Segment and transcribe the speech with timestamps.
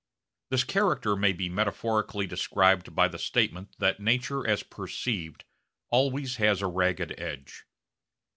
[0.49, 5.45] This character may be metaphorically described by the statement that nature as perceived
[5.91, 7.65] always has a ragged edge.